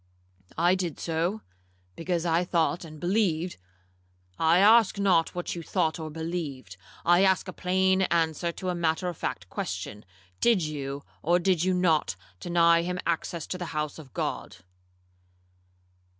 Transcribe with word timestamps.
'—'I 0.57 0.73
did 0.73 0.99
so, 0.99 1.41
because 1.95 2.25
I 2.25 2.43
thought 2.43 2.83
and 2.83 2.99
believed—' 2.99 3.57
'I 4.39 4.57
ask 4.57 4.97
not 4.97 5.35
what 5.35 5.53
you 5.53 5.61
thought 5.61 5.99
or 5.99 6.09
believed; 6.09 6.75
I 7.05 7.23
ask 7.23 7.47
a 7.47 7.53
plain 7.53 8.01
answer 8.09 8.51
to 8.51 8.69
a 8.69 8.73
matter 8.73 9.09
of 9.09 9.17
fact 9.17 9.47
question. 9.51 10.03
Did 10.39 10.63
you, 10.63 11.03
or 11.21 11.37
did 11.37 11.63
you 11.63 11.75
not, 11.75 12.15
deny 12.39 12.81
him 12.81 12.97
access 13.05 13.45
to 13.45 13.59
the 13.59 13.65
house 13.77 13.99
of 13.99 14.11
God?' 14.11 14.57